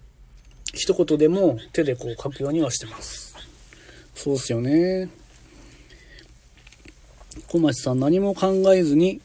[0.73, 3.35] 一言でも手でこう書くようにはしてます。
[4.15, 5.09] そうっすよね。
[7.47, 9.21] 小町さん、何も考えずに、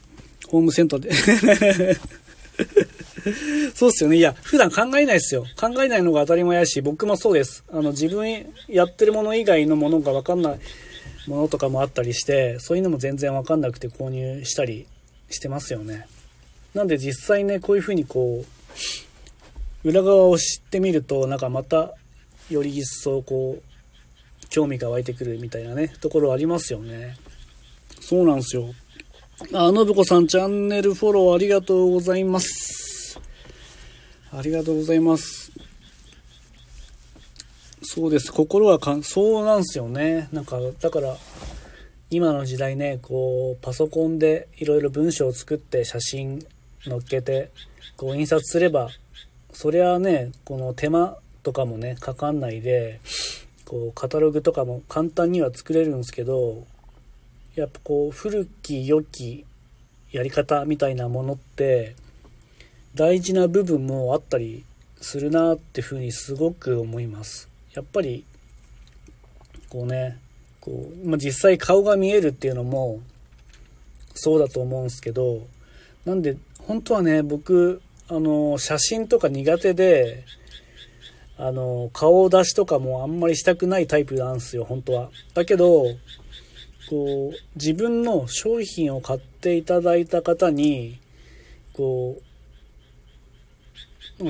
[0.48, 1.12] ホームセンターで
[3.74, 4.16] そうっすよね。
[4.16, 5.44] いや、普段考えないですよ。
[5.56, 7.64] 考えないのが当たり前やし、僕もそうです。
[7.72, 10.58] あの、自分やってるもの以外のものがわかんない
[11.26, 14.86] ものとかもあったりして、そういうのも全然わかんなくて購入したり
[15.30, 16.06] してますよね。
[16.74, 18.44] なんで実際ね、こういうふうにこ
[19.84, 21.94] う、裏側を知ってみると、なんかまた、
[22.50, 27.16] より一層こう、興味が湧いてくるみたいなね、ところありますよね。
[28.00, 28.74] そうなんですよ。
[29.52, 33.20] あ、のぶこさん、チャンネルフォローありがとうございます。
[34.32, 35.35] ありがとうございます。
[37.96, 38.32] そうです。
[38.32, 40.28] 心はかん、そうなんですよね。
[40.32, 41.16] なんか、だから、
[42.10, 46.46] 今の時代ね、こう、パソコンでいろいろ文章を作って写真
[46.84, 47.50] 載っけて、
[47.96, 48.90] こう印刷すれば、
[49.52, 53.00] そりゃね、この手間とかもね、かかんないで、
[53.66, 56.64] こうカタログとかも簡単には作れるんですけど
[57.56, 59.44] やっぱこう古き良き
[60.12, 61.96] やり方みたいなものって
[62.94, 64.64] 大事な部分もあったり
[65.00, 68.24] するなってふうにすごく思いますやっぱり
[69.68, 70.18] こうね
[70.60, 73.00] こう、まあ、実際顔が見えるっていうのも
[74.14, 75.46] そうだと思うんですけど
[76.04, 76.36] なんで
[76.66, 80.24] 本当はね僕あの写真とか苦手で
[81.38, 85.10] あの、顔出しとかもあんまりしたくないタイプなんですよ、本当は。
[85.34, 85.84] だけど、
[86.88, 90.98] こう、自分の商品を買っていただいた方に、
[91.74, 92.22] こう、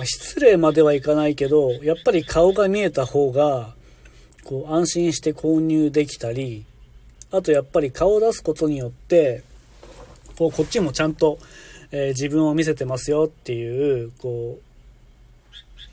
[0.04, 3.74] 失礼まではいかないけど、やっぱり顔が見えた方が、
[4.44, 6.64] こう、安心して購入できたり、
[7.30, 9.42] あとやっぱり顔を出すことによって、
[10.36, 11.38] こう、こっちもちゃんと、
[11.92, 14.66] えー、自分を見せてますよっていう、こう、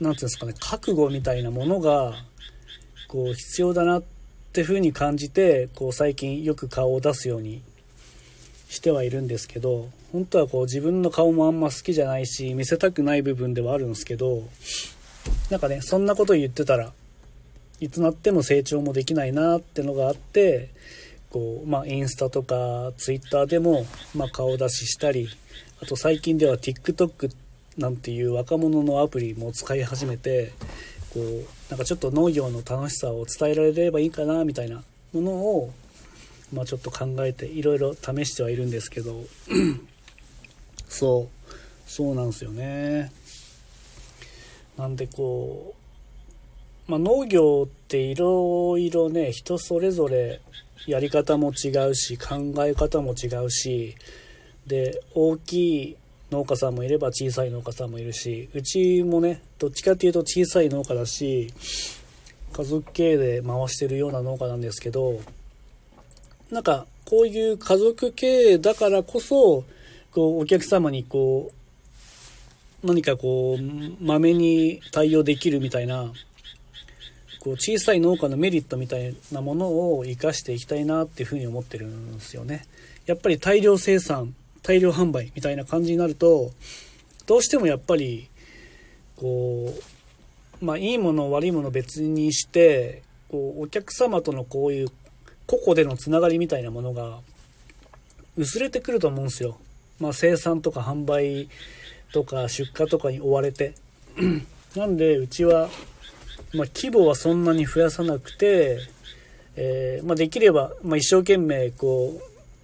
[0.00, 2.14] 言うんですかね覚悟みたいなものが
[3.08, 4.02] こう必要だなっ
[4.52, 7.62] ていうふうに感じてこう最近よく顔を出すように
[8.74, 14.42] してはいるんですけど本当はこう自分の顔もあんま好きじゃないし見せたくない部分ではあるんですけど
[15.50, 16.92] なんかねそんなこと言ってたら
[17.80, 20.70] いつなっても成長もできないなってのがあって
[21.30, 25.28] こうまあインスタとかツイッターでも、まあ、顔出ししたり
[25.82, 27.34] あと最近では TikTok
[27.78, 30.52] なんていう若者のアプリも使い始めて
[31.12, 34.82] こうなんかちょっと農業の楽しさを伝えられればいいかなみたいな
[35.12, 35.72] ものを、
[36.54, 39.24] まあ、ちょっと考えていろいろ試してはいるんですけど
[40.88, 43.12] そうそうなんですよね。
[44.76, 45.74] なんでこ
[46.88, 50.40] う、まあ、農業っていろいろね人それぞれ
[50.86, 53.94] やり方も違うし考え方も違うし
[54.66, 55.96] で大きい
[56.30, 61.52] 農家さんもいれば小さい農家さんもいるしうちもねどっちかっていうと小さい農家だし
[62.52, 65.20] 家族経営で回してるような農家なんですけど
[66.54, 69.64] なんかこういう家族経営だからこそ
[70.12, 71.50] こうお客様にこ
[72.84, 76.12] う何かこうまめに対応できるみたいな
[77.40, 82.64] こう小さい農家のメリットみたいなものを生かしていきたいなっていうふうに思ってるんですよね。
[83.06, 86.52] やっぱり大量生産大量販売みたいな感じになると
[87.26, 88.28] どうしてもやっぱり
[89.16, 89.74] こ
[90.62, 94.88] うまあいいもの悪いもの別にしてこう、お客様とのこういう
[95.46, 97.18] 個々でのつながりみたいなものが
[98.36, 99.58] 薄れてくると思うんですよ。
[100.00, 101.48] まあ、生産とか販売
[102.12, 103.74] とか出荷とかに追われて。
[104.76, 105.68] なんで、うちは、
[106.52, 108.78] まあ、規模はそんなに増やさなくて、
[109.56, 112.20] えー、まあ、できれば、まあ、一生懸命、こ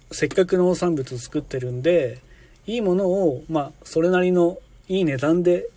[0.09, 2.19] う、せっかく農産物を作ってるんで、
[2.67, 4.57] いいものを、まあ、それなりの
[4.89, 5.67] いい値段で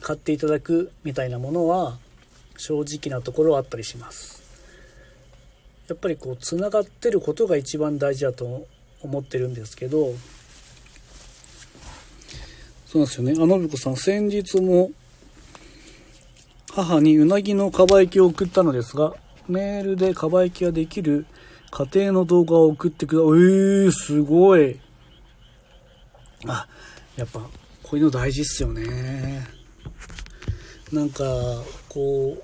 [0.00, 1.96] 買っていただくみたいなものは、
[2.56, 4.33] 正直なところはあったりします。
[5.88, 8.66] やっぱりこう、つながってることが一番大事だと
[9.02, 10.14] 思ってるんですけど、
[12.86, 13.34] そうなんですよね。
[13.36, 14.90] あのぶこさん、先日も、
[16.72, 19.14] 母にうなぎのかば焼きを送ったのですが、
[19.46, 21.26] メールでかば焼きができる
[21.70, 24.80] 家庭の動画を送ってくだ、えー、すごい。
[26.46, 26.66] あ、
[27.16, 27.40] やっぱ、
[27.82, 29.46] こういうの大事っすよね。
[30.92, 31.24] なんか、
[31.88, 32.42] こう、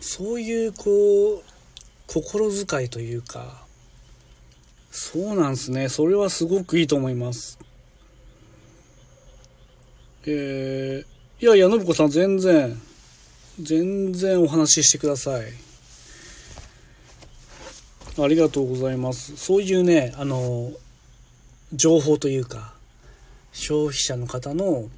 [0.00, 1.53] そういう、こう、
[2.14, 3.64] 心遣いというか、
[4.92, 5.88] そうなんすね。
[5.88, 7.58] それはすごくいいと思います。
[10.24, 12.80] えー、いやいや、信子さん、全然、
[13.60, 15.46] 全然お話ししてください。
[18.16, 19.36] ありがとうございます。
[19.36, 20.70] そういうね、あの、
[21.72, 22.74] 情報というか、
[23.52, 24.88] 消費者の方の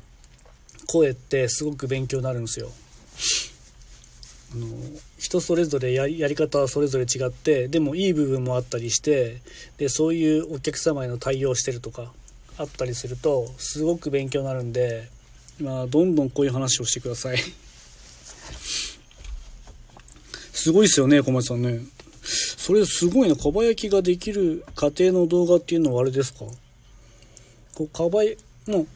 [0.86, 2.70] 声ってすごく勉強になるんですよ。
[4.52, 4.66] あの
[5.18, 9.42] 人それぞれやり方はそれぞれ違ってでもいい部分もあったりして
[9.76, 12.12] でそういうお客様への対応してるとか
[12.58, 15.08] あったりするとすごく勉強になるんで、
[15.60, 17.38] まあ、どんどんこういう話をしてください。
[20.52, 21.80] すごいですよね、小松さんね。
[22.22, 23.36] それすごいな。
[23.36, 26.40] かば焼きができる家庭の動画っていうのはあれですか？
[27.74, 28.34] こう、かばや、
[28.66, 28.86] も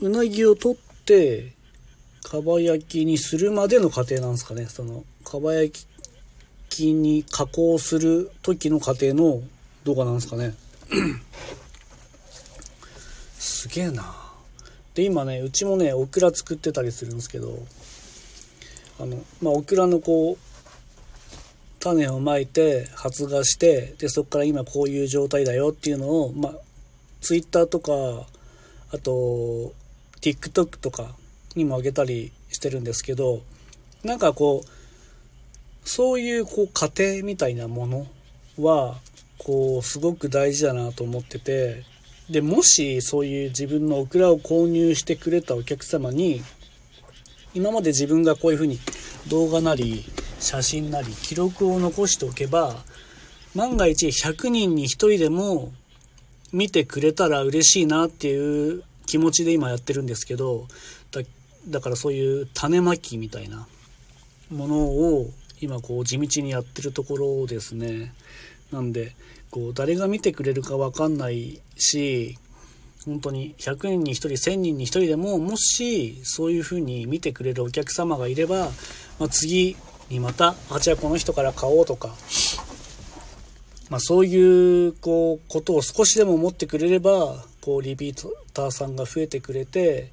[0.00, 1.52] う、うなぎを取って、
[2.30, 4.66] かば焼きにするまでの過程なんですかね。
[4.66, 5.84] その、かば焼
[6.68, 9.42] きに加工する時の過程の
[9.82, 10.54] 動画なんですかね。
[13.36, 14.14] すげえな。
[14.94, 17.58] で、今ね、うちもね、オクラ作ってたりするんですけど、
[19.00, 20.38] あの、まあ、オクラのこう、
[21.80, 26.54] 種をまいて発芽してでそこから今こういう状態だよっていうのをまあ
[27.22, 28.26] Twitter とか
[28.92, 29.72] あと
[30.20, 31.16] TikTok とか
[31.54, 33.40] にもあげたりしてるんですけど
[34.04, 38.06] なんかこうそういうこう過程みたいなもの
[38.58, 38.96] は
[39.38, 41.84] こうすごく大事だなと思ってて
[42.30, 46.42] でもしそういう自分のオクラを購入してくれたお客様に
[47.54, 48.78] 今まで自分がこういうふうに
[49.28, 50.04] 動画なり
[50.38, 52.76] 写真なり記録を残しておけば
[53.54, 55.72] 万が一100人に1人でも
[56.52, 60.66] 見てくれたら嬉しいなっていう気持ちで今やってるんですけど
[61.68, 63.66] だからそういう種まきみたいな
[64.50, 68.12] ものを今こう地道にやってるところですね。
[68.72, 69.12] なんで
[69.50, 72.38] こう誰が見てくれるか分かんないし
[73.04, 78.70] 本当に100人に1人1000人に1人でももしそういうふうに見てくれるお客様がいれば、
[79.18, 79.76] まあ、次
[80.08, 82.14] にまたあじゃあこの人から買おうとか、
[83.88, 90.12] まあ、そういうこうことを少しでも思ってくれればこうリピーターさんが増えてくれて、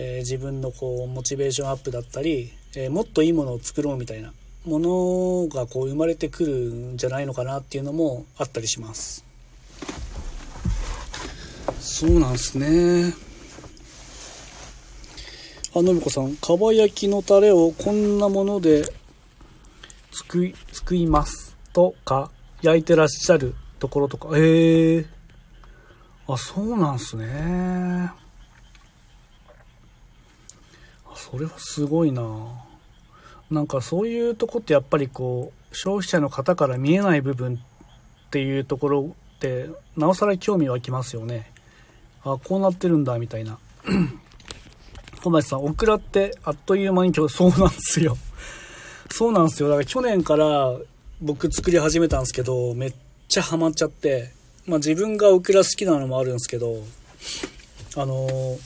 [0.00, 4.32] えー、自分のこうモチベーションアップだったり、えー、もっといいものを作ろうみたいな
[4.64, 9.24] ものがこう生まれてくるんじゃないのかなっていうのもあったりします。
[11.80, 13.12] そうなんですね。
[15.74, 18.84] あ、のびこさん、かば焼きのタレをこんなもので
[20.12, 22.30] 作り、作りますとか、
[22.62, 25.06] 焼いてらっしゃるところとか、ええー、
[26.28, 28.27] あ、そうなんすね。
[31.18, 32.22] それはすごいな
[33.50, 41.50] なんかそういうとこってやっぱりこう、消費者の方から見えない部分っていうところって、なおさら興味湧きますよね。
[42.24, 43.58] あ、こうなってるんだ、みたいな。
[45.22, 48.18] 小林さん、オクラってあっという間に今日そうなんですよ。
[49.10, 49.70] そうなんですよ。
[49.70, 50.76] だから去年から
[51.22, 52.92] 僕作り始めたんですけど、めっ
[53.28, 54.32] ちゃハマっちゃって、
[54.66, 56.84] まあ自分がオクラ好きなのもあるんですけど、
[57.96, 58.58] あのー、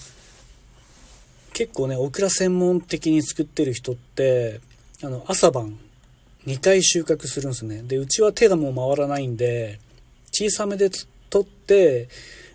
[1.53, 4.61] 結構ね、オクラ専門的に作ってる人って、
[5.03, 5.79] あの、朝晩
[6.47, 7.83] 2回収穫するんですね。
[7.83, 9.79] で、うちは手がもう回らないんで、
[10.33, 10.91] 小さめで
[11.29, 12.09] 取って、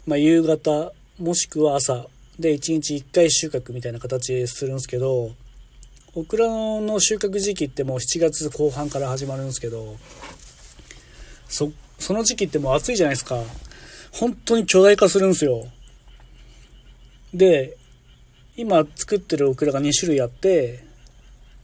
[0.06, 2.08] まあ、夕方もしくは朝
[2.40, 5.32] で1日1回収穫みたいな形するんですけど
[6.14, 9.96] オクラの収穫時期ってもう7月後半から始まるんですけど
[11.48, 13.42] そその時期ってもう暑いじゃないですか
[14.12, 15.66] 本当に巨大化するんですよ
[17.34, 17.78] で
[18.60, 20.84] 今作ってるオクラが2種類あって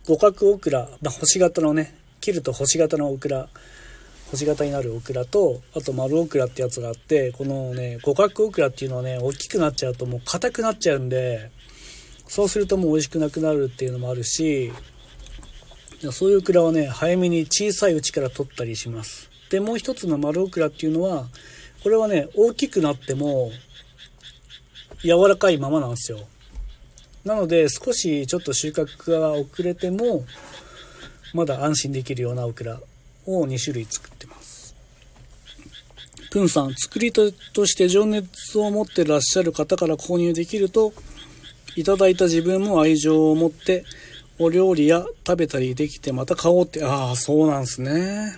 [0.06, 3.50] 五角オクラ、まあ、星型のね切ると星型のオクラ
[4.30, 11.50] 星型になるオクラとあと丸オクラってやつがあってこのね五角オクラっていうのはね大きくなっちゃうともう硬くなっちゃうんで
[12.28, 14.72] そうするともう美味しくなくなるっていうのもあるし
[16.12, 19.32] そういうオクラはね早めに小さいうちから取ったりします。
[19.50, 21.26] でもう一つの丸オクラっていうのは
[21.82, 23.50] これはね大きくなっても
[25.02, 26.20] 柔らかいままなんですよ。
[27.26, 30.26] なので少しちょっと収穫が遅れても
[31.34, 32.80] まだ安心できるようなオクラ
[33.26, 34.76] を2種類作ってます。
[36.32, 40.92] プンさん作り手として情熱を持ってらっしゃる方から購入できると
[41.76, 43.86] いただいた自分も愛情を持って
[44.40, 48.36] お料理や食べたりできてまた買おうってああそうなんすね。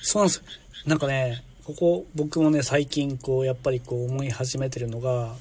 [0.00, 0.42] そうなんです。
[0.84, 5.34] なんかねここ僕もね最近こうやっぱりこう思い始めてるのが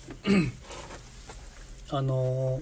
[1.92, 2.62] あの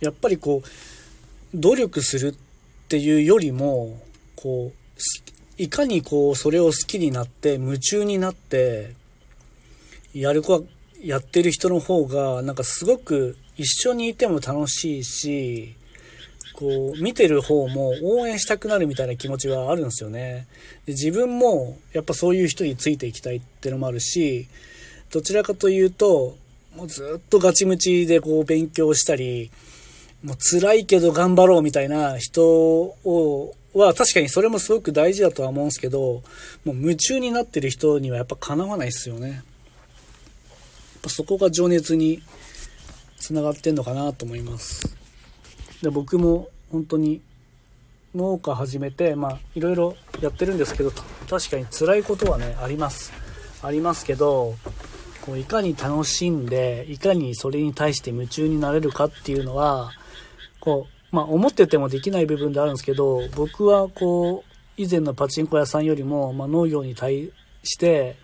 [0.00, 3.98] やっぱりこう努力するっていうよりも
[4.34, 8.94] こういかにこうそれを好きになって夢中になって
[10.12, 10.60] やる子は
[11.02, 15.74] やってる人の方がなんかすごく一緒にいても楽しいし
[16.54, 20.46] こう見てる方も応援したくなるみたいな気持ちはあるんですよね。
[20.86, 24.48] で自分もやっぱそういう人についていきたいってのもあるし
[25.12, 26.36] どちらかというと
[26.76, 29.50] もうずっとガチムチでこう勉強したり
[30.22, 36.22] もう辛いけど頑張ろうみたいな人をは確かにそれもすごく大事だとは思うんですけど
[36.64, 39.30] もう夢中になってる人にはやっぱかなわないですよね。
[39.30, 39.42] やっ
[41.02, 42.22] ぱそこが情熱に
[43.18, 44.96] つながってんのかなと思います。
[45.82, 47.20] で僕も本当に
[48.14, 50.90] 農家始めてまあいろいろやってるんですけど
[51.28, 53.12] 確かに辛いことはねあります。
[53.62, 54.54] ありますけど
[55.26, 59.90] こういかに楽しんでいかにそれに対して夢中になれるかっていうのは
[60.60, 67.32] こうまあ思っててもできない部分であるんですけど僕はこう以前のパチンコ屋さんよりも、まあ、農業に対
[67.64, 68.16] して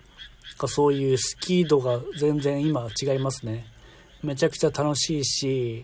[0.67, 3.65] そういうスキー度が全然今違いますね。
[4.21, 5.83] めちゃくちゃ楽しいし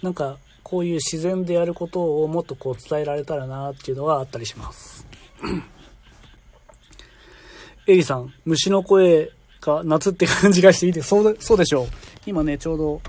[0.00, 5.04] なんかこういう自然でやることをもっとこう伝えられたらなっていうのがあったりします。
[7.88, 9.32] エリさん虫の声
[9.62, 11.86] が夏って感じがしていいですそうそうでしょう。
[12.26, 13.00] 今ねちょうど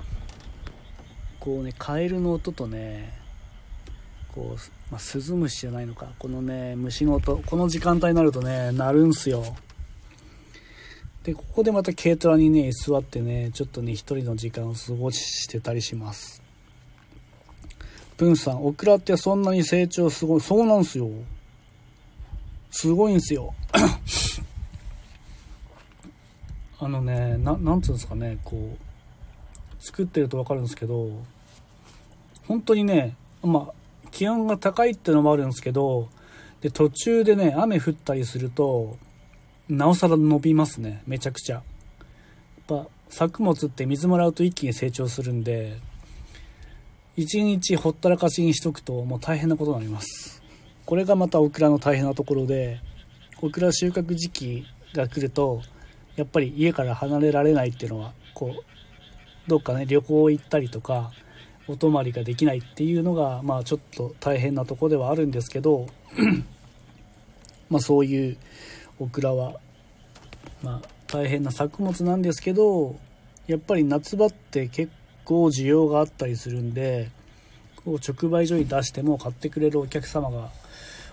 [1.40, 3.12] こうねカエルの音とね
[4.32, 6.08] こう、まあ、スズムシじゃないのか。
[6.18, 7.36] このね虫の音。
[7.44, 9.44] この時間帯になるとね鳴るんすよ。
[11.24, 16.42] でここでまた軽トラにね座ってねちょっとね一人の時間を過ごしてたりします。
[18.16, 21.10] プンさんオクラってそんなに成長すごいそうなんすよ。
[22.70, 23.54] すごいんすよ。
[26.84, 31.08] あのねななんつうんですかねこう作ってると分かるんですけど
[32.46, 36.10] 本当にねまあ気温が高いってのもあるんですけど
[36.60, 38.98] で途中でね雨降ったりすると
[39.66, 41.56] なおさら伸びますねめちゃくちゃ。
[41.56, 41.64] やっ
[42.66, 45.78] ぱ作物って水もらうと一気に成長するんで
[47.16, 50.42] 一日ほったらかしにしとくともう大変なことになります。
[50.84, 52.80] これがまたオクラの大変なところで
[53.40, 55.62] オクラ収穫時期が来ると
[56.16, 58.64] やっぱり家から離れられないっていうのはこう
[59.48, 61.10] どっかね旅行行ったりとか
[61.66, 65.86] お泊まりができないっていうのがまあちょっと大変なとこではあるんですけど
[67.70, 68.36] まあそういう
[68.98, 69.54] オクラは
[70.62, 72.96] まあ大変な作物なんですけど
[73.46, 74.92] やっぱり夏場って結
[75.24, 77.10] 構需要があったりするんで
[77.84, 80.50] こう直売所に出しても買ってくれるお客様が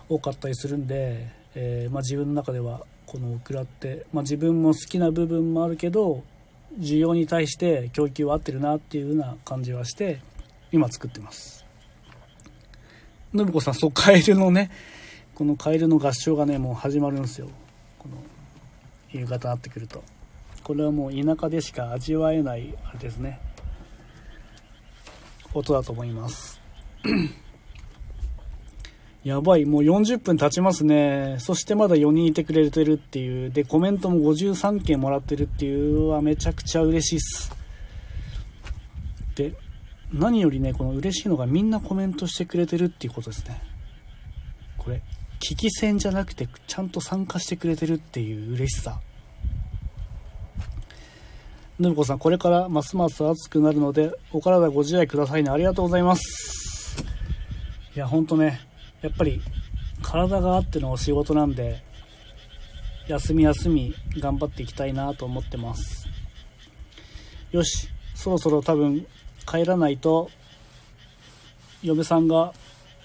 [0.07, 2.81] 多かったりするんで、えー、まあ、自分の中では
[3.11, 6.23] このオクラって、まあ、自分も好きな部分もあるけど
[6.79, 10.21] 需要に対して供給は合ってるなっていうような感じはして
[10.71, 11.65] 今作ってます。
[13.35, 14.71] 信子さんそうカエルのね
[15.35, 17.49] このカエルの合唱がねもう始まるんですよ。
[17.99, 18.15] この
[19.11, 20.01] 夕方になってくると。
[20.63, 23.41] これはもう田舎でしか味わえないあれですね
[25.53, 26.61] 音だと思います。
[29.23, 31.35] やばい、もう40分経ちますね。
[31.39, 33.51] そしてまだ4人いてくれてるっていう。
[33.51, 37.55] で、コメントも53件もらってるっていうはめちゃくちゃ嬉しいっす。
[39.35, 39.53] で、
[40.11, 43.61] 何よりね、この嬉しいのがみんなコメントしてくれてるっていうことですね。
[44.79, 45.03] これ、
[45.39, 48.99] 聞き戦じゃなくて、ちゃんと参加してくれてるっていう嬉しさ。
[51.79, 55.51] ぬぶこさん、これからますます暑くなるので、お体ご自愛くださいね。
[55.51, 57.03] ありがとうございます。
[57.95, 58.61] いや、ほんとね、
[59.01, 59.41] やっぱり
[60.01, 61.83] 体があってのお仕事なんで
[63.07, 66.07] 休み休み頑張っていきたいなと思ってます
[67.51, 69.05] よしそろそろ多分
[69.45, 70.29] 帰らないと
[71.83, 72.53] 嫁さんが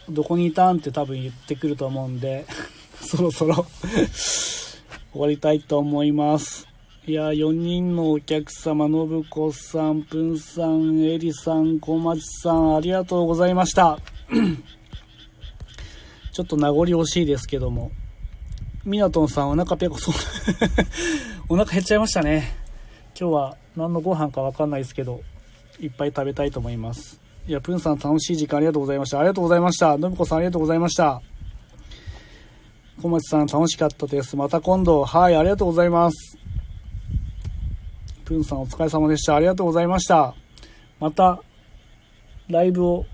[0.09, 2.47] どこにいたんって多分言ってくると思うんで、
[3.01, 3.67] そろそろ
[5.13, 6.69] 終わりたいと思います。
[7.07, 13.99] いや、4人のお客様、信子さん、ぷんさん、えりさん、小町さん、ありがとうございました。
[16.37, 17.91] ちょっと名残惜しいですけども。
[18.85, 20.15] ミナトンさん、お腹ペコそう。
[21.49, 22.55] お腹減っちゃいましたね。
[23.19, 25.23] 今日は何のご飯かわかんないですけど、
[25.81, 27.19] いっぱい食べたいと思います。
[27.49, 29.19] いや、プンさん楽しい時間ありがとうございました。
[29.19, 29.97] ありがとうございました。
[29.97, 31.23] のぶこさんありがとうございました。
[33.01, 34.37] 小町さん楽しかったです。
[34.37, 35.07] また今度。
[35.07, 36.37] はい、ありがとうございます。
[38.27, 39.37] プンさんお疲れ様でした。
[39.37, 40.35] ありがとうございました。
[41.01, 41.43] また、
[42.51, 43.07] ライブを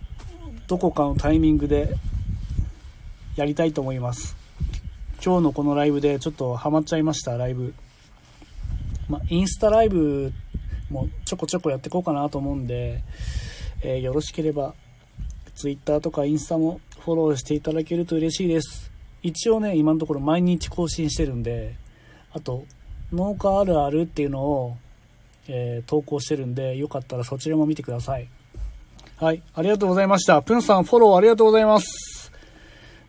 [0.67, 1.95] どこかのタイミングで
[3.37, 4.37] やりたいと思います。
[5.25, 7.75] 今日のこのライブでちょっとハマっちゃいました、ライブ。
[9.09, 10.33] まあ、インスタライブ
[10.91, 13.03] もちょこちょこやっていこうかなと思うんで、
[13.83, 14.75] えー、よろしければ、
[15.55, 18.91] Twitter とかインスタもフォローしていただけると嬉しいです。
[19.23, 21.77] 一応ね、今のところ毎日更新してるんで、
[22.33, 22.65] あと、
[23.13, 24.77] 農家あるあるっていうのを
[25.49, 28.29] えー、投稿してるんで、よかったらそちらも見てください。
[29.17, 30.43] はい、ありがとうございました。
[30.43, 32.12] プンさんフォローありがとうございます。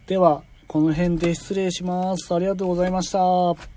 [0.07, 2.33] では、この辺で失礼します。
[2.33, 3.72] ありがとうございました。